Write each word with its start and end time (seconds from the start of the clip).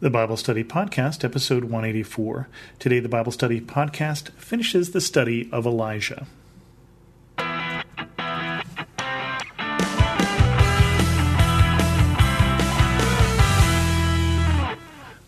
The 0.00 0.08
Bible 0.08 0.38
Study 0.38 0.64
Podcast, 0.64 1.24
episode 1.24 1.64
184. 1.64 2.48
Today, 2.78 3.00
the 3.00 3.08
Bible 3.10 3.32
Study 3.32 3.60
Podcast 3.60 4.30
finishes 4.30 4.92
the 4.92 5.00
study 5.02 5.46
of 5.52 5.66
Elijah. 5.66 6.26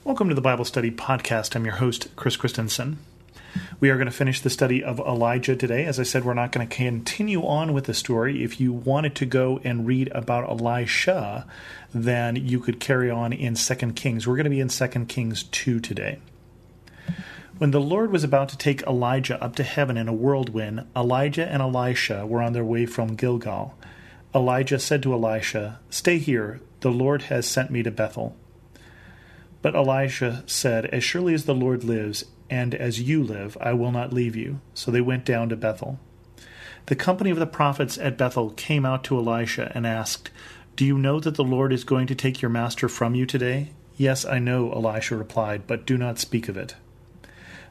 Welcome 0.04 0.30
to 0.30 0.34
the 0.34 0.40
Bible 0.40 0.64
Study 0.64 0.90
Podcast. 0.90 1.54
I'm 1.54 1.66
your 1.66 1.74
host, 1.74 2.08
Chris 2.16 2.38
Christensen. 2.38 2.96
We 3.80 3.90
are 3.90 3.96
going 3.96 4.06
to 4.06 4.12
finish 4.12 4.40
the 4.40 4.50
study 4.50 4.82
of 4.82 4.98
Elijah 5.00 5.56
today. 5.56 5.84
As 5.84 5.98
I 5.98 6.04
said, 6.04 6.24
we're 6.24 6.34
not 6.34 6.52
going 6.52 6.66
to 6.66 6.76
continue 6.76 7.44
on 7.44 7.72
with 7.72 7.84
the 7.84 7.94
story. 7.94 8.44
If 8.44 8.60
you 8.60 8.72
wanted 8.72 9.14
to 9.16 9.26
go 9.26 9.60
and 9.64 9.86
read 9.86 10.10
about 10.12 10.48
Elisha, 10.48 11.46
then 11.92 12.36
you 12.36 12.60
could 12.60 12.80
carry 12.80 13.10
on 13.10 13.32
in 13.32 13.54
2 13.54 13.74
Kings. 13.92 14.26
We're 14.26 14.36
going 14.36 14.44
to 14.44 14.50
be 14.50 14.60
in 14.60 14.68
2 14.68 14.86
Kings 15.06 15.42
2 15.42 15.80
today. 15.80 16.18
When 17.58 17.70
the 17.70 17.80
Lord 17.80 18.10
was 18.10 18.24
about 18.24 18.48
to 18.48 18.58
take 18.58 18.82
Elijah 18.82 19.42
up 19.42 19.54
to 19.56 19.62
heaven 19.62 19.96
in 19.96 20.08
a 20.08 20.12
whirlwind, 20.12 20.86
Elijah 20.96 21.46
and 21.46 21.62
Elisha 21.62 22.26
were 22.26 22.42
on 22.42 22.54
their 22.54 22.64
way 22.64 22.86
from 22.86 23.14
Gilgal. 23.14 23.76
Elijah 24.34 24.78
said 24.78 25.02
to 25.02 25.12
Elisha, 25.12 25.78
Stay 25.90 26.18
here, 26.18 26.60
the 26.80 26.90
Lord 26.90 27.22
has 27.22 27.46
sent 27.46 27.70
me 27.70 27.82
to 27.82 27.90
Bethel. 27.90 28.34
But 29.60 29.76
Elisha 29.76 30.42
said, 30.46 30.86
As 30.86 31.04
surely 31.04 31.34
as 31.34 31.44
the 31.44 31.54
Lord 31.54 31.84
lives, 31.84 32.24
and 32.52 32.74
as 32.74 33.00
you 33.00 33.24
live, 33.24 33.56
I 33.62 33.72
will 33.72 33.90
not 33.90 34.12
leave 34.12 34.36
you. 34.36 34.60
So 34.74 34.90
they 34.90 35.00
went 35.00 35.24
down 35.24 35.48
to 35.48 35.56
Bethel. 35.56 35.98
The 36.84 36.94
company 36.94 37.30
of 37.30 37.38
the 37.38 37.46
prophets 37.46 37.96
at 37.96 38.18
Bethel 38.18 38.50
came 38.50 38.84
out 38.84 39.04
to 39.04 39.16
Elisha 39.16 39.72
and 39.74 39.86
asked, 39.86 40.30
Do 40.76 40.84
you 40.84 40.98
know 40.98 41.18
that 41.18 41.36
the 41.36 41.44
Lord 41.44 41.72
is 41.72 41.82
going 41.82 42.06
to 42.08 42.14
take 42.14 42.42
your 42.42 42.50
master 42.50 42.90
from 42.90 43.14
you 43.14 43.24
today? 43.24 43.70
Yes, 43.96 44.26
I 44.26 44.38
know, 44.38 44.70
Elisha 44.70 45.16
replied, 45.16 45.66
but 45.66 45.86
do 45.86 45.96
not 45.96 46.18
speak 46.18 46.46
of 46.46 46.58
it. 46.58 46.74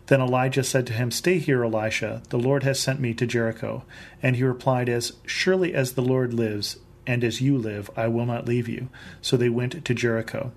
Then 0.08 0.20
Elijah 0.20 0.64
said 0.64 0.88
to 0.88 0.94
him, 0.94 1.12
Stay 1.12 1.38
here, 1.38 1.64
Elisha. 1.64 2.24
The 2.30 2.40
Lord 2.40 2.64
has 2.64 2.80
sent 2.80 3.00
me 3.00 3.14
to 3.14 3.28
Jericho. 3.28 3.84
And 4.24 4.36
he 4.36 4.44
replied, 4.44 4.90
As 4.90 5.14
surely 5.28 5.76
as 5.76 5.94
the 5.94 6.02
Lord 6.02 6.34
lives, 6.34 6.80
and 7.08 7.24
as 7.24 7.42
you 7.42 7.58
live, 7.58 7.90
I 7.96 8.08
will 8.08 8.26
not 8.26 8.46
leave 8.46 8.68
you. 8.68 8.90
So 9.22 9.36
they 9.38 9.50
went 9.50 9.84
to 9.84 9.94
Jericho. 9.94 10.52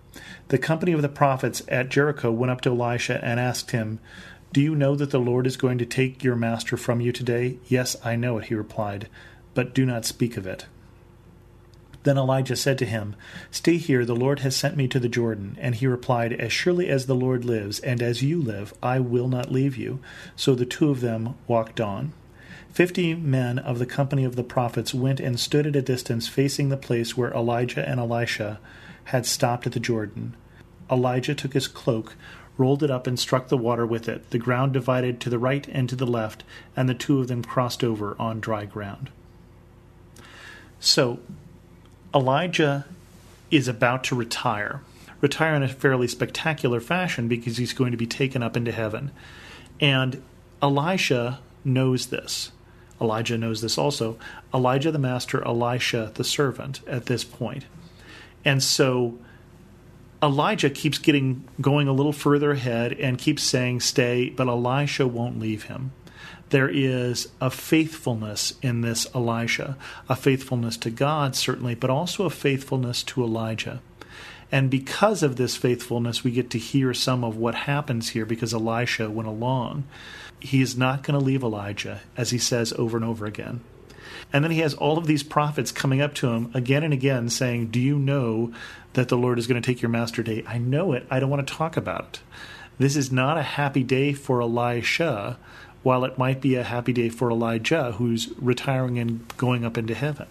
The 0.49 0.59
company 0.59 0.93
of 0.93 1.03
the 1.03 1.09
prophets 1.09 1.63
at 1.69 1.89
Jericho 1.89 2.31
went 2.31 2.51
up 2.51 2.61
to 2.63 2.71
Elisha 2.71 3.25
and 3.25 3.41
asked 3.41 3.71
him, 3.71 3.99
Do 4.53 4.61
you 4.61 4.75
know 4.75 4.95
that 4.97 5.11
the 5.11 5.21
Lord 5.21 5.47
is 5.47 5.57
going 5.57 5.79
to 5.79 5.87
take 5.87 6.23
your 6.23 6.37
master 6.37 6.77
from 6.77 7.01
you 7.01 7.13
today? 7.13 7.59
Yes, 7.67 7.97
I 8.05 8.17
know 8.17 8.39
it, 8.39 8.47
he 8.47 8.55
replied, 8.55 9.09
but 9.55 9.75
do 9.75 9.87
not 9.87 10.05
speak 10.05 10.37
of 10.37 10.47
it. 10.47 10.67
Then 12.05 12.19
Elijah 12.19 12.57
said 12.57 12.77
to 12.79 12.85
him, 12.85 13.17
Stay 13.51 13.79
here, 13.79 14.05
the 14.05 14.15
Lord 14.15 14.41
has 14.41 14.55
sent 14.55 14.77
me 14.77 14.87
to 14.89 15.01
the 15.01 15.09
Jordan. 15.09 15.57
And 15.59 15.75
he 15.75 15.87
replied, 15.87 16.35
As 16.35 16.53
surely 16.53 16.89
as 16.89 17.07
the 17.07 17.15
Lord 17.15 17.47
lives, 17.47 17.81
and 17.81 18.03
as 18.03 18.23
you 18.23 18.41
live, 18.43 18.75
I 18.83 19.01
will 19.01 19.29
not 19.29 19.51
leave 19.51 19.79
you. 19.79 20.01
So 20.37 20.55
the 20.55 20.67
two 20.67 20.91
of 20.91 21.01
them 21.01 21.35
walked 21.49 21.81
on. 21.81 22.13
Fifty 22.75 23.15
men 23.15 23.61
of 23.61 23.79
the 23.79 23.87
company 23.87 24.25
of 24.25 24.35
the 24.35 24.43
prophets 24.43 24.93
went 24.93 25.21
and 25.21 25.39
stood 25.39 25.65
at 25.65 25.77
a 25.77 25.81
distance 25.81 26.27
facing 26.27 26.71
the 26.71 26.77
place 26.77 27.17
where 27.17 27.33
Elijah 27.33 27.89
and 27.89 28.01
Elisha 28.01 28.59
had 29.05 29.27
stopped 29.27 29.65
at 29.65 29.75
the 29.75 29.79
Jordan. 29.79 30.35
Elijah 30.91 31.37
took 31.37 31.53
his 31.53 31.69
cloak, 31.69 32.17
rolled 32.59 32.83
it 32.83 32.91
up, 32.91 33.07
and 33.07 33.17
struck 33.17 33.47
the 33.47 33.57
water 33.57 33.87
with 33.87 34.09
it. 34.09 34.29
The 34.31 34.41
ground 34.41 34.73
divided 34.73 35.21
to 35.21 35.31
the 35.31 35.39
right 35.39 35.65
and 35.69 35.89
to 35.89 35.95
the 35.95 36.05
left, 36.05 36.43
and 36.75 36.89
the 36.89 36.95
two 36.95 37.21
of 37.21 37.29
them 37.29 37.45
crossed 37.45 37.85
over 37.85 38.17
on 38.19 38.41
dry 38.41 38.65
ground. 38.65 39.09
So, 40.81 41.21
Elijah 42.13 42.87
is 43.53 43.69
about 43.69 44.03
to 44.05 44.17
retire. 44.17 44.81
Retire 45.21 45.55
in 45.55 45.63
a 45.63 45.69
fairly 45.69 46.09
spectacular 46.09 46.81
fashion 46.81 47.29
because 47.29 47.57
he's 47.57 47.73
going 47.73 47.93
to 47.93 47.97
be 47.97 48.09
taken 48.09 48.43
up 48.43 48.57
into 48.57 48.73
heaven. 48.73 49.13
And 49.79 50.25
Elisha 50.61 51.39
knows 51.65 52.07
this. 52.07 52.51
Elijah 53.01 53.39
knows 53.39 53.61
this 53.61 53.79
also. 53.79 54.19
Elijah 54.53 54.91
the 54.91 54.99
master, 54.99 55.45
Elisha 55.47 56.13
the 56.15 56.25
servant 56.25 56.81
at 56.87 57.07
this 57.07 57.25
point. 57.25 57.67
And 58.45 58.63
so 58.63 59.19
Elijah 60.23 60.71
keeps 60.71 60.99
getting 60.99 61.47
going 61.61 61.89
a 61.89 61.93
little 61.93 62.13
further 62.13 62.53
ahead 62.53 62.93
and 62.95 63.19
keeps 63.19 63.43
saying, 63.43 63.81
Stay, 63.81 64.31
but 64.31 64.49
Elisha 64.49 65.07
won't 65.07 65.39
leave 65.39 65.65
him. 65.65 65.93
There 66.51 66.69
is 66.69 67.29
a 67.41 67.51
faithfulness 67.51 68.55
in 68.63 68.83
this 68.83 69.07
Elisha, 69.15 69.77
a 70.09 70.15
faithfulness 70.15 70.77
to 70.79 70.91
God, 70.91 71.35
certainly, 71.35 71.75
but 71.75 71.91
also 71.91 72.25
a 72.25 72.31
faithfulness 72.31 73.03
to 73.05 73.25
Elijah. 73.25 73.81
And 74.53 74.71
because 74.71 75.23
of 75.23 75.37
this 75.37 75.57
faithfulness, 75.57 76.23
we 76.23 76.31
get 76.31 76.51
to 76.51 76.59
hear 76.59 76.95
some 76.95 77.25
of 77.25 77.37
what 77.37 77.55
happens 77.55 78.11
here 78.11 78.27
because 78.27 78.55
Elisha 78.55 79.11
went 79.11 79.29
along 79.29 79.85
he 80.45 80.61
is 80.61 80.77
not 80.77 81.03
going 81.03 81.19
to 81.19 81.25
leave 81.25 81.43
Elijah, 81.43 82.03
as 82.19 82.29
he 82.29 82.37
says 82.37 82.75
over 82.75 82.99
and 82.99 83.05
over 83.05 83.25
again. 83.25 83.61
And 84.31 84.45
then 84.45 84.51
he 84.51 84.59
has 84.59 84.75
all 84.75 84.99
of 84.99 85.07
these 85.07 85.23
prophets 85.23 85.73
coming 85.73 86.03
up 86.03 86.13
to 86.17 86.29
him 86.29 86.51
again 86.53 86.83
and 86.83 86.93
again 86.93 87.31
saying, 87.31 87.69
Do 87.69 87.81
you 87.81 87.99
know 87.99 88.53
that 88.93 89.09
the 89.09 89.17
Lord 89.17 89.39
is 89.39 89.47
going 89.47 89.61
to 89.61 89.67
take 89.67 89.81
your 89.81 89.89
master 89.89 90.23
day? 90.23 90.45
I 90.47 90.59
know 90.59 90.93
it. 90.93 91.07
I 91.11 91.19
don't 91.19 91.31
want 91.31 91.47
to 91.47 91.55
talk 91.55 91.79
about 91.79 92.05
it. 92.05 92.21
This 92.77 92.95
is 92.95 93.11
not 93.11 93.39
a 93.39 93.43
happy 93.43 93.83
day 93.83 94.13
for 94.13 94.43
Elisha, 94.43 95.39
while 95.83 96.05
it 96.05 96.19
might 96.19 96.43
be 96.43 96.57
a 96.57 96.65
happy 96.65 96.93
day 96.93 97.09
for 97.09 97.31
Elijah, 97.31 97.93
who's 97.93 98.29
retiring 98.37 98.99
and 98.99 99.27
going 99.39 99.65
up 99.65 99.79
into 99.79 99.95
heaven. 99.95 100.27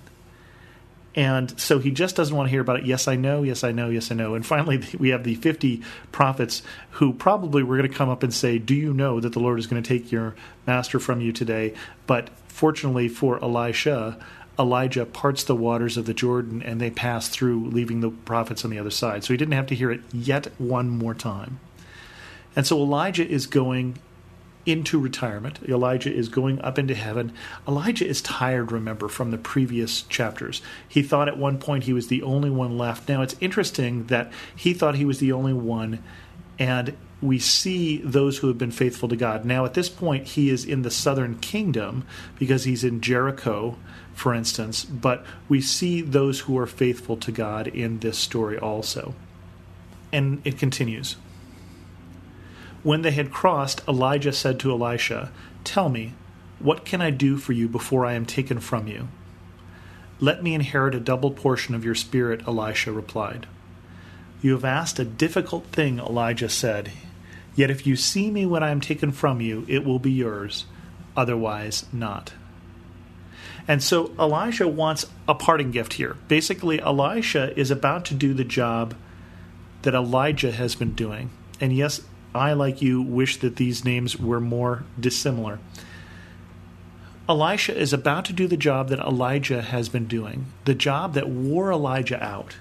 And 1.15 1.59
so 1.59 1.77
he 1.77 1.91
just 1.91 2.15
doesn't 2.15 2.35
want 2.35 2.47
to 2.47 2.51
hear 2.51 2.61
about 2.61 2.79
it. 2.79 2.85
Yes, 2.85 3.07
I 3.07 3.15
know. 3.15 3.43
Yes, 3.43 3.63
I 3.63 3.71
know. 3.71 3.89
Yes, 3.89 4.11
I 4.11 4.15
know. 4.15 4.33
And 4.33 4.45
finally, 4.45 4.81
we 4.99 5.09
have 5.09 5.23
the 5.23 5.35
50 5.35 5.81
prophets 6.11 6.63
who 6.91 7.13
probably 7.13 7.63
were 7.63 7.77
going 7.77 7.89
to 7.89 7.95
come 7.95 8.09
up 8.09 8.23
and 8.23 8.33
say, 8.33 8.57
Do 8.57 8.73
you 8.73 8.93
know 8.93 9.19
that 9.19 9.33
the 9.33 9.39
Lord 9.39 9.59
is 9.59 9.67
going 9.67 9.81
to 9.81 9.87
take 9.87 10.11
your 10.11 10.35
master 10.65 10.99
from 10.99 11.21
you 11.21 11.31
today? 11.31 11.73
But 12.07 12.29
fortunately 12.47 13.09
for 13.09 13.43
Elisha, 13.43 14.17
Elijah 14.57 15.05
parts 15.05 15.43
the 15.43 15.55
waters 15.55 15.97
of 15.97 16.05
the 16.05 16.13
Jordan 16.13 16.61
and 16.61 16.79
they 16.79 16.91
pass 16.91 17.27
through, 17.27 17.65
leaving 17.69 18.01
the 18.01 18.09
prophets 18.09 18.63
on 18.63 18.71
the 18.71 18.79
other 18.79 18.91
side. 18.91 19.23
So 19.23 19.33
he 19.33 19.37
didn't 19.37 19.53
have 19.53 19.67
to 19.67 19.75
hear 19.75 19.91
it 19.91 20.01
yet 20.11 20.47
one 20.59 20.89
more 20.89 21.13
time. 21.13 21.59
And 22.55 22.67
so 22.67 22.77
Elijah 22.77 23.27
is 23.27 23.47
going 23.47 23.97
into 24.65 24.99
retirement. 24.99 25.59
Elijah 25.67 26.13
is 26.13 26.29
going 26.29 26.61
up 26.61 26.79
into 26.79 26.95
heaven. 26.95 27.33
Elijah 27.67 28.07
is 28.07 28.21
tired, 28.21 28.71
remember, 28.71 29.07
from 29.07 29.31
the 29.31 29.37
previous 29.37 30.03
chapters. 30.03 30.61
He 30.87 31.03
thought 31.03 31.27
at 31.27 31.37
one 31.37 31.57
point 31.59 31.83
he 31.83 31.93
was 31.93 32.07
the 32.07 32.23
only 32.23 32.49
one 32.49 32.77
left. 32.77 33.09
Now 33.09 33.21
it's 33.21 33.35
interesting 33.41 34.05
that 34.07 34.31
he 34.55 34.73
thought 34.73 34.95
he 34.95 35.05
was 35.05 35.19
the 35.19 35.31
only 35.31 35.53
one, 35.53 36.03
and 36.57 36.95
we 37.21 37.39
see 37.39 37.97
those 37.97 38.37
who 38.37 38.47
have 38.47 38.57
been 38.57 38.71
faithful 38.71 39.09
to 39.09 39.15
God. 39.15 39.45
Now 39.45 39.65
at 39.65 39.73
this 39.73 39.89
point, 39.89 40.27
he 40.27 40.49
is 40.49 40.65
in 40.65 40.81
the 40.81 40.91
southern 40.91 41.39
kingdom 41.39 42.05
because 42.37 42.65
he's 42.65 42.83
in 42.83 43.01
Jericho, 43.01 43.77
for 44.13 44.33
instance, 44.33 44.83
but 44.83 45.25
we 45.49 45.61
see 45.61 46.01
those 46.01 46.41
who 46.41 46.57
are 46.57 46.67
faithful 46.67 47.17
to 47.17 47.31
God 47.31 47.67
in 47.67 47.99
this 47.99 48.17
story 48.17 48.57
also. 48.57 49.13
And 50.11 50.41
it 50.45 50.57
continues. 50.57 51.15
When 52.83 53.01
they 53.01 53.11
had 53.11 53.31
crossed, 53.31 53.81
Elijah 53.87 54.33
said 54.33 54.59
to 54.59 54.71
Elisha, 54.71 55.31
Tell 55.63 55.89
me, 55.89 56.13
what 56.59 56.85
can 56.85 57.01
I 57.01 57.09
do 57.09 57.37
for 57.37 57.53
you 57.53 57.67
before 57.67 58.05
I 58.05 58.13
am 58.13 58.25
taken 58.25 58.59
from 58.59 58.87
you? 58.87 59.07
Let 60.19 60.43
me 60.43 60.53
inherit 60.53 60.93
a 60.95 60.99
double 60.99 61.31
portion 61.31 61.75
of 61.75 61.83
your 61.83 61.95
spirit, 61.95 62.47
Elisha 62.47 62.91
replied. 62.91 63.47
You 64.41 64.51
have 64.51 64.65
asked 64.65 64.99
a 64.99 65.05
difficult 65.05 65.65
thing, 65.67 65.99
Elijah 65.99 66.49
said. 66.49 66.91
Yet 67.55 67.69
if 67.69 67.87
you 67.87 67.95
see 67.95 68.29
me 68.29 68.45
when 68.45 68.63
I 68.63 68.71
am 68.71 68.81
taken 68.81 69.11
from 69.11 69.41
you, 69.41 69.65
it 69.67 69.85
will 69.85 69.99
be 69.99 70.11
yours, 70.11 70.65
otherwise 71.15 71.85
not. 71.93 72.33
And 73.67 73.81
so 73.81 74.11
Elijah 74.19 74.67
wants 74.67 75.05
a 75.27 75.35
parting 75.35 75.71
gift 75.71 75.93
here. 75.93 76.17
Basically, 76.27 76.81
Elisha 76.81 77.57
is 77.57 77.71
about 77.71 78.03
to 78.05 78.13
do 78.13 78.33
the 78.33 78.43
job 78.43 78.95
that 79.83 79.93
Elijah 79.93 80.51
has 80.51 80.75
been 80.75 80.93
doing. 80.93 81.29
And 81.61 81.73
yes, 81.73 82.01
I, 82.35 82.53
like 82.53 82.81
you, 82.81 83.01
wish 83.01 83.37
that 83.37 83.57
these 83.57 83.85
names 83.85 84.19
were 84.19 84.39
more 84.39 84.83
dissimilar. 84.99 85.59
Elisha 87.29 87.77
is 87.77 87.93
about 87.93 88.25
to 88.25 88.33
do 88.33 88.47
the 88.47 88.57
job 88.57 88.89
that 88.89 88.99
Elijah 88.99 89.61
has 89.61 89.87
been 89.87 90.07
doing, 90.07 90.47
the 90.65 90.75
job 90.75 91.13
that 91.13 91.29
wore 91.29 91.71
Elijah 91.71 92.21
out. 92.21 92.57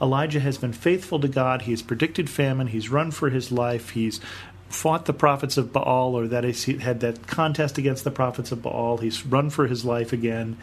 Elijah 0.00 0.40
has 0.40 0.58
been 0.58 0.72
faithful 0.72 1.20
to 1.20 1.28
God. 1.28 1.62
He 1.62 1.72
has 1.72 1.82
predicted 1.82 2.30
famine. 2.30 2.68
He's 2.68 2.88
run 2.88 3.10
for 3.10 3.30
his 3.30 3.52
life. 3.52 3.90
He's 3.90 4.20
fought 4.68 5.06
the 5.06 5.12
prophets 5.12 5.56
of 5.56 5.72
Baal, 5.72 6.14
or 6.14 6.26
that 6.28 6.44
is, 6.44 6.64
he 6.64 6.78
had 6.78 7.00
that 7.00 7.26
contest 7.26 7.78
against 7.78 8.04
the 8.04 8.10
prophets 8.10 8.52
of 8.52 8.62
Baal. 8.62 8.98
He's 8.98 9.24
run 9.24 9.50
for 9.50 9.66
his 9.66 9.84
life 9.84 10.12
again. 10.12 10.56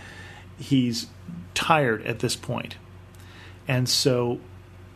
He's 0.57 1.07
tired 1.53 2.05
at 2.05 2.19
this 2.19 2.35
point. 2.35 2.75
And 3.67 3.87
so 3.87 4.39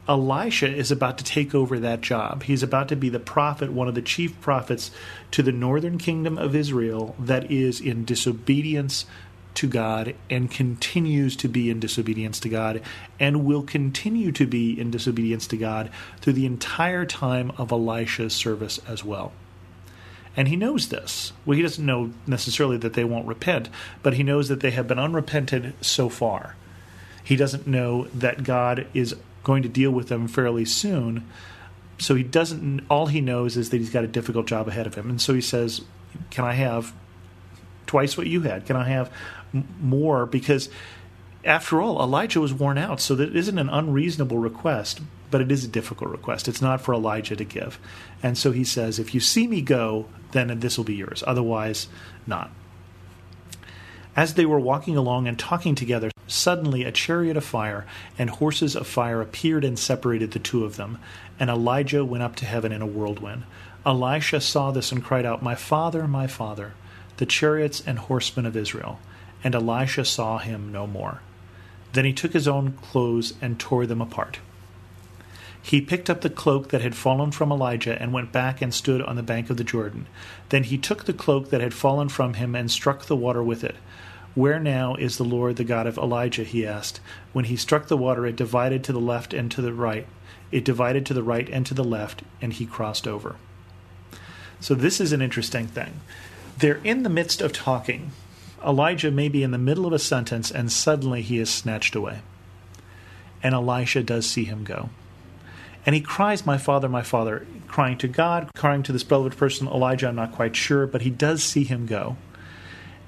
Elisha 0.08 0.74
is 0.74 0.92
about 0.92 1.18
to 1.18 1.24
take 1.24 1.54
over 1.54 1.80
that 1.80 2.02
job. 2.02 2.44
He's 2.44 2.64
about 2.64 2.88
to 2.90 2.96
be 2.96 3.10
the 3.10 3.20
prophet, 3.20 3.72
one 3.72 3.88
of 3.88 3.96
the 3.96 4.02
chief 4.02 4.40
prophets 4.40 4.92
to 5.32 5.44
the 5.44 5.52
northern 5.52 5.98
kingdom 5.98 6.38
of 6.38 6.56
Israel 6.56 7.16
that 7.20 7.52
is 7.52 7.82
in 7.82 8.06
disobedience 8.06 9.06
to 9.56 9.68
God 9.68 10.16
and 10.30 10.52
continues 10.52 11.36
to 11.38 11.48
be 11.48 11.70
in 11.70 11.80
disobedience 11.80 12.40
to 12.42 12.50
God 12.50 12.82
and 13.20 13.44
will 13.44 13.64
continue 13.64 14.32
to 14.34 14.46
be 14.46 14.80
in 14.80 14.92
disobedience 14.92 15.48
to 15.48 15.58
God 15.58 15.90
through 16.22 16.34
the 16.34 16.46
entire 16.46 17.06
time 17.06 17.52
of 17.58 17.72
Elisha's 17.72 18.34
service 18.34 18.80
as 18.88 19.04
well. 19.04 19.34
And 20.38 20.48
he 20.48 20.56
knows 20.56 20.90
this. 20.90 21.34
Well, 21.44 21.58
he 21.58 21.64
doesn't 21.64 21.84
know 21.84 22.12
necessarily 22.28 22.78
that 22.78 22.94
they 22.94 23.04
won't 23.04 23.26
repent, 23.26 23.70
but 24.04 24.14
he 24.14 24.22
knows 24.22 24.48
that 24.50 24.60
they 24.60 24.72
have 24.72 24.88
been 24.88 25.00
unrepented 25.00 25.74
so 25.82 26.08
far. 26.08 26.56
He 27.24 27.36
doesn't 27.36 27.66
know 27.66 28.04
that 28.14 28.44
God 28.44 28.86
is 28.94 29.16
going 29.48 29.64
to 29.64 29.70
deal 29.70 29.92
with 29.92 30.10
them 30.10 30.28
fairly 30.28 30.66
soon. 30.66 31.26
So 31.98 32.14
he 32.14 32.22
doesn't, 32.22 32.82
all 32.90 33.08
he 33.08 33.22
knows 33.22 33.56
is 33.56 33.70
that 33.70 33.78
he's 33.78 33.90
got 33.90 34.04
a 34.04 34.08
difficult 34.08 34.46
job 34.46 34.68
ahead 34.68 34.86
of 34.86 34.94
him. 34.94 35.10
And 35.10 35.20
so 35.20 35.34
he 35.34 35.42
says, 35.42 35.82
Can 36.30 36.44
I 36.44 36.54
have 36.54 36.94
twice 37.88 38.18
what 38.18 38.28
you 38.28 38.42
had? 38.42 38.66
Can 38.66 38.76
I 38.76 38.90
have 38.90 39.10
more? 39.82 40.26
Because 40.26 40.70
after 41.46 41.82
all, 41.82 42.04
Elijah 42.04 42.42
was 42.42 42.54
worn 42.54 42.78
out. 42.78 43.00
So 43.00 43.16
that 43.16 43.36
isn't 43.36 43.58
an 43.58 43.70
unreasonable 43.70 44.38
request, 44.38 45.00
but 45.32 45.40
it 45.40 45.50
is 45.50 45.64
a 45.64 45.70
difficult 45.70 46.12
request. 46.12 46.50
It's 46.50 46.62
not 46.62 46.82
for 46.82 46.94
Elijah 46.94 47.38
to 47.38 47.46
give. 47.46 47.80
And 48.22 48.38
so 48.38 48.52
he 48.52 48.66
says, 48.66 49.00
If 49.00 49.16
you 49.16 49.22
see 49.22 49.48
me 49.48 49.62
go, 49.62 50.08
then 50.34 50.60
this 50.60 50.78
will 50.78 50.84
be 50.84 50.96
yours. 50.96 51.24
Otherwise, 51.26 51.88
not. 52.28 52.52
As 54.14 54.34
they 54.34 54.46
were 54.46 54.60
walking 54.60 54.98
along 54.98 55.26
and 55.26 55.40
talking 55.40 55.74
together, 55.74 56.12
suddenly 56.28 56.84
a 56.84 56.92
chariot 56.92 57.38
of 57.38 57.44
fire 57.44 57.86
and 58.18 58.30
horses 58.30 58.76
of 58.76 58.86
fire 58.86 59.22
appeared 59.22 59.64
and 59.64 59.80
separated 59.80 60.32
the 60.32 60.40
two 60.40 60.64
of 60.64 60.76
them, 60.76 61.00
and 61.40 61.50
Elijah 61.50 62.06
went 62.06 62.24
up 62.24 62.36
to 62.36 62.46
heaven 62.46 62.72
in 62.72 62.82
a 62.82 62.86
whirlwind. 62.86 63.44
Elisha 63.86 64.42
saw 64.42 64.72
this 64.72 64.92
and 64.92 65.04
cried 65.04 65.26
out, 65.26 65.42
My 65.42 65.56
father, 65.56 66.08
my 66.08 66.28
father, 66.28 66.74
the 67.18 67.26
chariots 67.26 67.82
and 67.86 68.00
horsemen 68.00 68.46
of 68.46 68.58
Israel. 68.58 69.00
And 69.44 69.54
Elisha 69.56 70.06
saw 70.06 70.40
him 70.40 70.72
no 70.72 70.88
more. 70.88 71.22
Then 71.94 72.06
he 72.06 72.14
took 72.14 72.34
his 72.34 72.48
own 72.48 72.74
clothes 72.74 73.34
and 73.42 73.60
tore 73.60 73.86
them 73.86 74.02
apart. 74.02 74.40
He 75.62 75.82
picked 75.82 76.10
up 76.10 76.22
the 76.22 76.30
cloak 76.30 76.70
that 76.70 76.82
had 76.82 76.96
fallen 76.96 77.32
from 77.32 77.52
Elijah 77.52 78.02
and 78.02 78.14
went 78.14 78.32
back 78.32 78.62
and 78.62 78.74
stood 78.74 79.02
on 79.02 79.16
the 79.16 79.24
bank 79.24 79.50
of 79.50 79.58
the 79.58 79.64
Jordan. 79.64 80.08
Then 80.50 80.64
he 80.64 80.78
took 80.78 81.06
the 81.06 81.14
cloak 81.14 81.50
that 81.50 81.62
had 81.62 81.74
fallen 81.74 82.10
from 82.10 82.36
him 82.36 82.56
and 82.56 82.72
struck 82.72 83.06
the 83.06 83.16
water 83.16 83.44
with 83.44 83.64
it. 83.64 83.76
Where 84.38 84.60
now 84.60 84.94
is 84.94 85.18
the 85.18 85.24
Lord 85.24 85.56
the 85.56 85.64
God 85.64 85.88
of 85.88 85.98
Elijah? 85.98 86.44
he 86.44 86.64
asked. 86.64 87.00
When 87.34 87.46
he 87.46 87.56
struck 87.56 87.88
the 87.88 87.98
water, 87.98 88.24
it 88.28 88.36
divided 88.36 88.84
to 88.84 88.94
the 88.94 89.00
left 89.00 89.34
and 89.34 89.50
to 89.50 89.64
the 89.64 89.74
right. 89.74 90.06
It 90.52 90.64
divided 90.64 91.08
to 91.08 91.16
the 91.16 91.24
right 91.24 91.50
and 91.50 91.66
to 91.66 91.74
the 91.74 91.84
left, 91.84 92.22
and 92.40 92.54
he 92.54 92.68
crossed 92.68 93.08
over. 93.08 93.38
So, 94.60 94.76
this 94.76 95.02
is 95.02 95.12
an 95.12 95.24
interesting 95.24 95.66
thing. 95.66 96.02
They're 96.56 96.80
in 96.84 97.02
the 97.02 97.10
midst 97.10 97.42
of 97.42 97.52
talking. 97.52 98.12
Elijah 98.64 99.10
may 99.10 99.28
be 99.28 99.42
in 99.42 99.50
the 99.50 99.58
middle 99.58 99.88
of 99.88 99.94
a 99.94 99.98
sentence, 99.98 100.52
and 100.52 100.72
suddenly 100.72 101.24
he 101.24 101.40
is 101.40 101.50
snatched 101.50 101.96
away. 101.96 102.20
And 103.42 103.56
Elisha 103.56 104.04
does 104.04 104.30
see 104.30 104.44
him 104.46 104.64
go. 104.64 104.92
And 105.84 105.96
he 105.96 106.02
cries, 106.02 106.46
My 106.46 106.60
father, 106.60 106.88
my 106.88 107.02
father, 107.02 107.48
crying 107.66 107.98
to 107.98 108.08
God, 108.08 108.52
crying 108.56 108.84
to 108.84 108.92
this 108.92 109.04
beloved 109.04 109.36
person, 109.36 109.68
Elijah, 109.68 110.10
I'm 110.10 110.16
not 110.16 110.34
quite 110.34 110.56
sure, 110.56 110.86
but 110.86 111.02
he 111.02 111.10
does 111.10 111.42
see 111.42 111.64
him 111.64 111.88
go. 111.88 112.18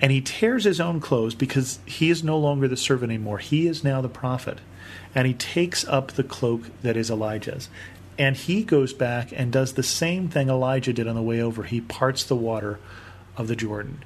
And 0.01 0.11
he 0.11 0.21
tears 0.21 0.63
his 0.63 0.79
own 0.79 0.99
clothes 0.99 1.35
because 1.35 1.79
he 1.85 2.09
is 2.09 2.23
no 2.23 2.37
longer 2.37 2.67
the 2.67 2.77
servant 2.77 3.11
anymore. 3.11 3.39
He 3.39 3.67
is 3.67 3.83
now 3.83 4.01
the 4.01 4.09
prophet. 4.09 4.59
And 5.13 5.27
he 5.27 5.33
takes 5.33 5.85
up 5.87 6.11
the 6.11 6.23
cloak 6.23 6.69
that 6.81 6.95
is 6.95 7.09
Elijah's. 7.09 7.69
And 8.17 8.35
he 8.35 8.63
goes 8.63 8.93
back 8.93 9.31
and 9.33 9.51
does 9.51 9.73
the 9.73 9.83
same 9.83 10.29
thing 10.29 10.49
Elijah 10.49 10.93
did 10.93 11.07
on 11.07 11.15
the 11.15 11.21
way 11.21 11.41
over. 11.41 11.63
He 11.63 11.81
parts 11.81 12.23
the 12.23 12.35
water 12.35 12.79
of 13.37 13.47
the 13.47 13.55
Jordan. 13.55 14.03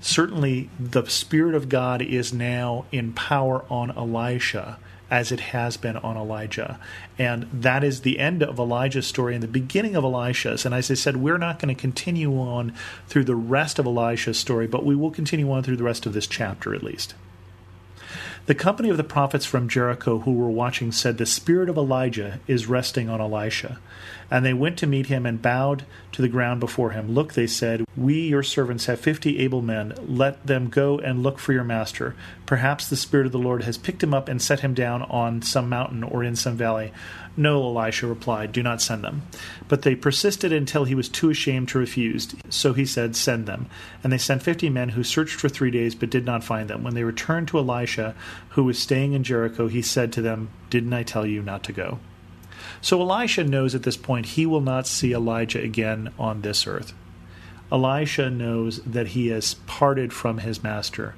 Certainly, 0.00 0.70
the 0.78 1.06
Spirit 1.06 1.54
of 1.54 1.68
God 1.68 2.02
is 2.02 2.32
now 2.32 2.84
in 2.92 3.12
power 3.12 3.64
on 3.70 3.90
Elisha 3.96 4.78
as 5.10 5.30
it 5.30 5.40
has 5.40 5.76
been 5.76 5.96
on 5.96 6.16
Elijah. 6.16 6.78
And 7.18 7.48
that 7.52 7.84
is 7.84 8.00
the 8.00 8.18
end 8.18 8.42
of 8.42 8.58
Elijah's 8.58 9.06
story 9.06 9.34
and 9.34 9.42
the 9.42 9.48
beginning 9.48 9.96
of 9.96 10.04
Elisha's. 10.04 10.64
And 10.64 10.74
as 10.74 10.90
I 10.90 10.94
said, 10.94 11.18
we're 11.18 11.38
not 11.38 11.58
going 11.58 11.74
to 11.74 11.80
continue 11.80 12.38
on 12.38 12.72
through 13.06 13.24
the 13.24 13.36
rest 13.36 13.78
of 13.78 13.86
Elisha's 13.86 14.38
story, 14.38 14.66
but 14.66 14.84
we 14.84 14.96
will 14.96 15.10
continue 15.10 15.50
on 15.52 15.62
through 15.62 15.76
the 15.76 15.84
rest 15.84 16.06
of 16.06 16.12
this 16.12 16.26
chapter 16.26 16.74
at 16.74 16.82
least. 16.82 17.14
The 18.46 18.54
company 18.54 18.90
of 18.90 18.98
the 18.98 19.04
prophets 19.04 19.46
from 19.46 19.70
Jericho 19.70 20.18
who 20.18 20.34
were 20.34 20.50
watching 20.50 20.92
said, 20.92 21.16
The 21.16 21.24
spirit 21.24 21.70
of 21.70 21.78
Elijah 21.78 22.40
is 22.46 22.66
resting 22.66 23.08
on 23.08 23.18
Elisha. 23.18 23.78
And 24.30 24.44
they 24.44 24.52
went 24.52 24.76
to 24.78 24.86
meet 24.86 25.06
him 25.06 25.24
and 25.24 25.40
bowed 25.40 25.86
to 26.12 26.20
the 26.20 26.28
ground 26.28 26.60
before 26.60 26.90
him. 26.90 27.14
Look, 27.14 27.32
they 27.32 27.46
said, 27.46 27.86
We, 27.96 28.28
your 28.28 28.42
servants, 28.42 28.84
have 28.84 29.00
fifty 29.00 29.38
able 29.38 29.62
men. 29.62 29.94
Let 30.06 30.46
them 30.46 30.68
go 30.68 30.98
and 30.98 31.22
look 31.22 31.38
for 31.38 31.54
your 31.54 31.64
master. 31.64 32.14
Perhaps 32.44 32.88
the 32.88 32.96
Spirit 32.96 33.24
of 33.24 33.32
the 33.32 33.38
Lord 33.38 33.62
has 33.62 33.78
picked 33.78 34.02
him 34.02 34.12
up 34.12 34.28
and 34.28 34.42
set 34.42 34.60
him 34.60 34.74
down 34.74 35.02
on 35.02 35.40
some 35.40 35.70
mountain 35.70 36.02
or 36.02 36.22
in 36.22 36.36
some 36.36 36.56
valley. 36.56 36.92
No, 37.36 37.64
Elisha 37.64 38.06
replied, 38.06 38.52
Do 38.52 38.62
not 38.62 38.80
send 38.80 39.02
them. 39.02 39.22
But 39.66 39.82
they 39.82 39.96
persisted 39.96 40.52
until 40.52 40.84
he 40.84 40.94
was 40.94 41.08
too 41.08 41.30
ashamed 41.30 41.68
to 41.70 41.78
refuse. 41.78 42.34
So 42.48 42.72
he 42.72 42.86
said, 42.86 43.16
Send 43.16 43.46
them. 43.46 43.66
And 44.02 44.12
they 44.12 44.18
sent 44.18 44.42
fifty 44.42 44.70
men 44.70 44.90
who 44.90 45.02
searched 45.02 45.34
for 45.34 45.48
three 45.48 45.70
days 45.70 45.94
but 45.94 46.10
did 46.10 46.24
not 46.24 46.44
find 46.44 46.70
them. 46.70 46.84
When 46.84 46.94
they 46.94 47.04
returned 47.04 47.48
to 47.48 47.58
Elisha, 47.58 48.14
who 48.50 48.64
was 48.64 48.78
staying 48.78 49.14
in 49.14 49.24
Jericho, 49.24 49.66
he 49.66 49.82
said 49.82 50.12
to 50.12 50.22
them, 50.22 50.50
Didn't 50.70 50.92
I 50.92 51.02
tell 51.02 51.26
you 51.26 51.42
not 51.42 51.64
to 51.64 51.72
go? 51.72 51.98
So 52.80 53.00
Elisha 53.00 53.44
knows 53.44 53.74
at 53.74 53.82
this 53.82 53.96
point 53.96 54.26
he 54.26 54.46
will 54.46 54.60
not 54.60 54.86
see 54.86 55.12
Elijah 55.12 55.60
again 55.60 56.12
on 56.18 56.42
this 56.42 56.66
earth. 56.66 56.92
Elisha 57.72 58.30
knows 58.30 58.80
that 58.82 59.08
he 59.08 59.28
has 59.28 59.54
parted 59.66 60.12
from 60.12 60.38
his 60.38 60.62
master, 60.62 61.14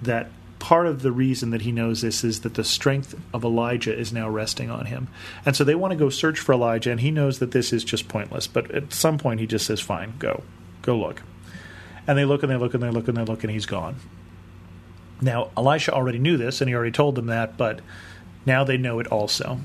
that 0.00 0.30
part 0.62 0.86
of 0.86 1.02
the 1.02 1.10
reason 1.10 1.50
that 1.50 1.62
he 1.62 1.72
knows 1.72 2.02
this 2.02 2.22
is 2.22 2.42
that 2.42 2.54
the 2.54 2.62
strength 2.62 3.16
of 3.34 3.42
Elijah 3.42 3.92
is 3.92 4.12
now 4.12 4.28
resting 4.28 4.70
on 4.70 4.86
him. 4.86 5.08
And 5.44 5.56
so 5.56 5.64
they 5.64 5.74
want 5.74 5.90
to 5.90 5.96
go 5.96 6.08
search 6.08 6.38
for 6.38 6.52
Elijah, 6.52 6.92
and 6.92 7.00
he 7.00 7.10
knows 7.10 7.40
that 7.40 7.50
this 7.50 7.72
is 7.72 7.82
just 7.82 8.06
pointless. 8.06 8.46
But 8.46 8.70
at 8.70 8.92
some 8.92 9.18
point, 9.18 9.40
he 9.40 9.46
just 9.48 9.66
says, 9.66 9.80
Fine, 9.80 10.14
go. 10.20 10.44
Go 10.82 10.96
look. 10.96 11.22
And 12.06 12.16
they 12.16 12.24
look 12.24 12.44
and 12.44 12.52
they 12.52 12.56
look 12.56 12.74
and 12.74 12.82
they 12.82 12.90
look 12.90 13.08
and 13.08 13.16
they 13.16 13.24
look, 13.24 13.42
and 13.42 13.50
he's 13.50 13.66
gone. 13.66 13.96
Now, 15.20 15.50
Elisha 15.56 15.92
already 15.92 16.20
knew 16.20 16.36
this, 16.36 16.60
and 16.60 16.68
he 16.68 16.76
already 16.76 16.92
told 16.92 17.16
them 17.16 17.26
that, 17.26 17.56
but 17.56 17.80
now 18.46 18.62
they 18.62 18.76
know 18.76 19.00
it 19.00 19.08
also. 19.08 19.58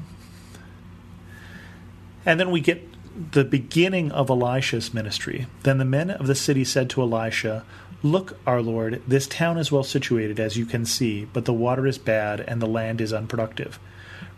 And 2.25 2.39
then 2.39 2.49
we 2.49 2.59
get 2.59 3.31
the 3.33 3.45
beginning 3.45 4.11
of 4.11 4.31
Elisha's 4.31 4.95
ministry. 4.95 5.45
Then 5.61 5.77
the 5.77 5.85
men 5.85 6.09
of 6.09 6.25
the 6.25 6.35
city 6.35 6.63
said 6.63 6.89
to 6.89 7.03
Elisha, 7.03 7.63
Look, 8.03 8.37
our 8.45 8.61
Lord, 8.61 9.01
this 9.07 9.25
town 9.25 9.57
is 9.57 9.71
well 9.71 9.83
situated, 9.83 10.39
as 10.39 10.55
you 10.55 10.65
can 10.65 10.85
see, 10.85 11.25
but 11.25 11.45
the 11.45 11.53
water 11.53 11.87
is 11.87 11.97
bad, 11.97 12.41
and 12.41 12.61
the 12.61 12.67
land 12.67 13.01
is 13.01 13.11
unproductive. 13.11 13.79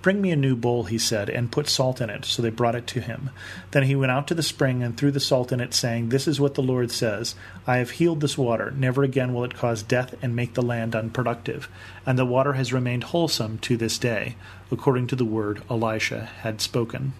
Bring 0.02 0.22
me 0.22 0.32
a 0.32 0.38
new 0.38 0.56
bowl, 0.56 0.86
he 0.86 0.98
said, 0.98 1.30
and 1.30 1.52
put 1.52 1.68
salt 1.68 2.00
in 2.00 2.10
it. 2.10 2.24
So 2.24 2.42
they 2.42 2.50
brought 2.50 2.76
it 2.76 2.88
to 2.88 3.02
him. 3.02 3.32
Then 3.72 3.84
he 3.84 3.96
went 3.96 4.14
out 4.14 4.28
to 4.28 4.34
the 4.34 4.42
spring 4.42 4.82
and 4.82 4.96
threw 4.96 5.12
the 5.12 5.20
salt 5.20 5.52
in 5.52 5.60
it, 5.60 5.74
saying, 5.74 6.08
This 6.08 6.26
is 6.26 6.40
what 6.40 6.56
the 6.56 6.64
Lord 6.64 6.90
says 6.90 7.36
I 7.68 7.78
have 7.78 7.92
healed 7.92 8.22
this 8.22 8.38
water. 8.38 8.72
Never 8.72 9.04
again 9.04 9.34
will 9.34 9.44
it 9.44 9.56
cause 9.56 9.84
death 9.84 10.16
and 10.22 10.34
make 10.34 10.54
the 10.54 10.62
land 10.62 10.96
unproductive. 10.96 11.68
And 12.06 12.18
the 12.18 12.26
water 12.26 12.54
has 12.54 12.72
remained 12.72 13.06
wholesome 13.06 13.58
to 13.60 13.76
this 13.76 13.98
day, 13.98 14.38
according 14.72 15.08
to 15.08 15.18
the 15.18 15.26
word 15.26 15.64
Elisha 15.70 16.30
had 16.44 16.62
spoken. 16.62 17.12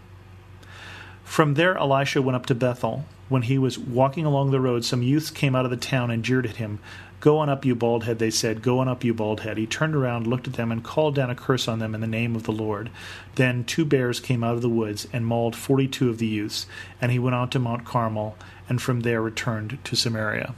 From 1.26 1.56
there, 1.56 1.78
Elisha 1.78 2.22
went 2.22 2.38
up 2.38 2.46
to 2.46 2.56
Bethel. 2.56 3.06
When 3.30 3.44
he 3.44 3.58
was 3.58 3.80
walking 3.80 4.26
along 4.26 4.52
the 4.52 4.60
road, 4.60 4.84
some 4.84 5.04
youths 5.04 5.30
came 5.30 5.56
out 5.56 5.64
of 5.64 5.72
the 5.72 5.78
town 5.78 6.12
and 6.12 6.26
jeered 6.26 6.46
at 6.46 6.58
him. 6.58 6.80
Go 7.20 7.38
on 7.38 7.50
up, 7.50 7.66
you 7.66 7.76
bald 7.76 8.06
head, 8.06 8.18
they 8.18 8.32
said. 8.32 8.62
Go 8.62 8.80
on 8.80 8.88
up, 8.88 9.04
you 9.04 9.14
bald 9.14 9.42
head. 9.42 9.58
He 9.58 9.68
turned 9.68 9.94
around, 9.94 10.26
looked 10.26 10.48
at 10.48 10.54
them, 10.54 10.72
and 10.72 10.84
called 10.84 11.16
down 11.16 11.30
a 11.30 11.36
curse 11.36 11.68
on 11.68 11.80
them 11.80 11.94
in 11.94 12.02
the 12.02 12.08
name 12.08 12.36
of 12.36 12.44
the 12.44 12.52
Lord. 12.52 12.90
Then 13.36 13.66
two 13.66 13.86
bears 13.86 14.20
came 14.20 14.44
out 14.44 14.56
of 14.56 14.62
the 14.62 14.70
woods 14.70 15.08
and 15.12 15.26
mauled 15.26 15.56
forty 15.56 15.88
two 15.88 16.10
of 16.10 16.18
the 16.18 16.28
youths. 16.28 16.66
And 17.02 17.12
he 17.12 17.20
went 17.20 17.36
on 17.36 17.50
to 17.50 17.60
Mount 17.60 17.86
Carmel, 17.86 18.38
and 18.68 18.82
from 18.82 19.02
there 19.02 19.22
returned 19.22 19.78
to 19.84 19.96
Samaria. 19.96 20.56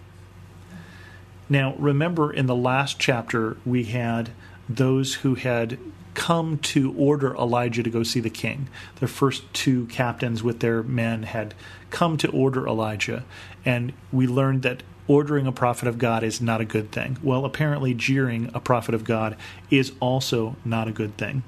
Now, 1.50 1.76
remember 1.78 2.32
in 2.32 2.46
the 2.46 2.56
last 2.56 3.00
chapter, 3.00 3.58
we 3.66 3.86
had 3.86 4.30
those 4.70 5.16
who 5.16 5.36
had 5.36 5.78
come 6.14 6.58
to 6.60 6.94
order 6.94 7.36
Elijah 7.36 7.84
to 7.84 7.90
go 7.90 8.04
see 8.04 8.20
the 8.20 8.30
king. 8.30 8.68
The 9.00 9.08
first 9.08 9.52
two 9.54 9.86
captains 9.88 10.44
with 10.44 10.60
their 10.60 10.84
men 10.84 11.24
had 11.24 11.54
come 11.90 12.18
to 12.18 12.30
order 12.30 12.68
Elijah, 12.68 13.24
and 13.66 13.94
we 14.12 14.28
learned 14.28 14.62
that 14.64 14.84
ordering 15.08 15.48
a 15.48 15.52
prophet 15.52 15.88
of 15.88 15.98
God 15.98 16.24
is 16.24 16.42
not 16.42 16.62
a 16.62 16.66
good 16.66 16.92
thing. 16.92 17.18
Well, 17.22 17.46
apparently, 17.46 17.94
jeering 17.94 18.50
a 18.54 18.60
prophet 18.60 18.96
of 18.96 19.04
God 19.04 19.36
is 19.70 19.92
also 20.00 20.56
not 20.64 20.88
a 20.88 20.92
good 20.92 21.18
thing. 21.18 21.44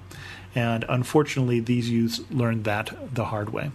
And 0.56 0.86
unfortunately, 0.88 1.60
these 1.60 1.90
youths 1.90 2.22
learned 2.30 2.64
that 2.66 2.94
the 3.14 3.26
hard 3.26 3.52
way. 3.52 3.72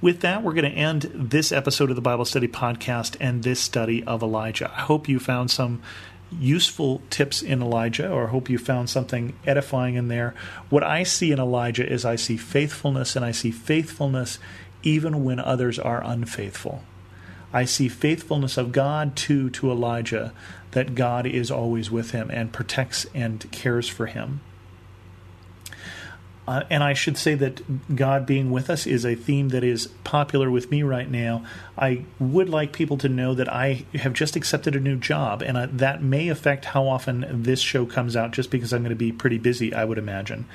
With 0.00 0.20
that, 0.20 0.42
we're 0.42 0.52
going 0.52 0.70
to 0.70 0.78
end 0.78 1.10
this 1.14 1.50
episode 1.50 1.88
of 1.88 1.96
the 1.96 2.02
Bible 2.02 2.26
Study 2.26 2.46
Podcast 2.46 3.16
and 3.20 3.42
this 3.42 3.58
study 3.58 4.04
of 4.04 4.22
Elijah. 4.22 4.70
I 4.70 4.82
hope 4.82 5.08
you 5.08 5.18
found 5.18 5.50
some 5.50 5.80
useful 6.40 7.02
tips 7.10 7.42
in 7.42 7.62
Elijah, 7.62 8.10
or 8.10 8.28
hope 8.28 8.48
you 8.48 8.58
found 8.58 8.90
something 8.90 9.34
edifying 9.46 9.94
in 9.94 10.08
there. 10.08 10.34
What 10.70 10.82
I 10.82 11.02
see 11.02 11.32
in 11.32 11.38
Elijah 11.38 11.90
is 11.90 12.04
I 12.04 12.16
see 12.16 12.36
faithfulness, 12.36 13.16
and 13.16 13.24
I 13.24 13.32
see 13.32 13.50
faithfulness 13.50 14.38
even 14.82 15.24
when 15.24 15.40
others 15.40 15.78
are 15.78 16.02
unfaithful. 16.04 16.82
I 17.52 17.64
see 17.64 17.88
faithfulness 17.88 18.56
of 18.56 18.72
God 18.72 19.14
to 19.16 19.48
to 19.50 19.70
Elijah, 19.70 20.32
that 20.72 20.94
God 20.94 21.26
is 21.26 21.50
always 21.50 21.90
with 21.90 22.10
him 22.10 22.30
and 22.30 22.52
protects 22.52 23.06
and 23.14 23.50
cares 23.52 23.88
for 23.88 24.06
him. 24.06 24.40
Uh, 26.46 26.62
and 26.68 26.84
I 26.84 26.92
should 26.92 27.16
say 27.16 27.34
that 27.36 27.96
God 27.96 28.26
being 28.26 28.50
with 28.50 28.68
us 28.68 28.86
is 28.86 29.06
a 29.06 29.14
theme 29.14 29.48
that 29.48 29.64
is 29.64 29.86
popular 30.04 30.50
with 30.50 30.70
me 30.70 30.82
right 30.82 31.10
now. 31.10 31.44
I 31.78 32.04
would 32.18 32.50
like 32.50 32.72
people 32.72 32.98
to 32.98 33.08
know 33.08 33.34
that 33.34 33.50
I 33.50 33.86
have 33.94 34.12
just 34.12 34.36
accepted 34.36 34.76
a 34.76 34.80
new 34.80 34.96
job, 34.96 35.40
and 35.40 35.56
uh, 35.56 35.68
that 35.72 36.02
may 36.02 36.28
affect 36.28 36.66
how 36.66 36.86
often 36.86 37.24
this 37.42 37.60
show 37.60 37.86
comes 37.86 38.14
out 38.14 38.32
just 38.32 38.50
because 38.50 38.72
I'm 38.72 38.82
going 38.82 38.90
to 38.90 38.96
be 38.96 39.10
pretty 39.10 39.38
busy, 39.38 39.72
I 39.72 39.84
would 39.84 39.98
imagine. 39.98 40.46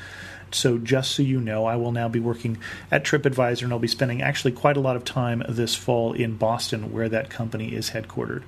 So, 0.51 0.77
just 0.77 1.12
so 1.12 1.24
you 1.24 1.39
know, 1.39 1.65
I 1.65 1.75
will 1.75 1.91
now 1.91 2.08
be 2.08 2.19
working 2.19 2.58
at 2.91 3.03
TripAdvisor 3.03 3.63
and 3.63 3.72
I'll 3.72 3.79
be 3.79 3.88
spending 3.88 4.22
actually 4.22 4.51
quite 4.51 4.77
a 4.77 4.79
lot 4.79 4.96
of 4.96 5.05
time 5.05 5.43
this 5.48 5.75
fall 5.75 6.13
in 6.13 6.38
Boston, 6.38 6.91
where 6.91 7.10
that 7.10 7.29
company 7.29 7.74
is 7.74 7.91
headquartered. 7.91 8.43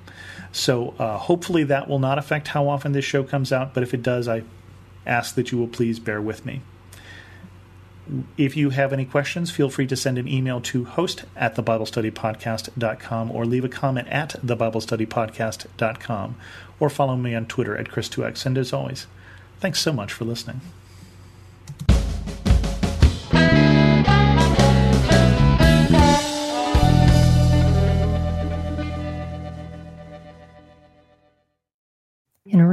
So, 0.52 0.96
uh, 1.00 1.18
hopefully, 1.18 1.64
that 1.66 1.88
will 1.88 2.00
not 2.00 2.18
affect 2.18 2.50
how 2.50 2.68
often 2.70 2.92
this 2.92 3.06
show 3.06 3.24
comes 3.24 3.52
out, 3.52 3.74
but 3.74 3.84
if 3.84 3.94
it 3.94 4.04
does, 4.04 4.28
I 4.28 4.44
ask 5.06 5.36
that 5.36 5.52
you 5.52 5.58
will 5.58 5.68
please 5.68 6.00
bear 6.00 6.22
with 6.22 6.46
me. 6.46 6.62
If 8.38 8.58
you 8.58 8.72
have 8.72 8.92
any 8.92 9.06
questions, 9.06 9.52
feel 9.52 9.70
free 9.70 9.88
to 9.88 9.96
send 9.96 10.18
an 10.18 10.28
email 10.28 10.60
to 10.62 10.86
host 10.86 11.24
at 11.36 11.56
thebiblestudypodcast.com 11.56 13.32
or 13.32 13.46
leave 13.46 13.66
a 13.66 13.70
comment 13.70 14.08
at 14.10 14.32
thebiblestudypodcast.com 14.46 16.36
or 16.80 16.90
follow 16.90 17.16
me 17.16 17.36
on 17.36 17.46
Twitter 17.46 17.78
at 17.78 17.88
Chris2X. 17.88 18.46
And 18.46 18.58
as 18.58 18.74
always, 18.74 19.08
thanks 19.60 19.80
so 19.80 19.94
much 19.94 20.12
for 20.12 20.26
listening. 20.26 20.62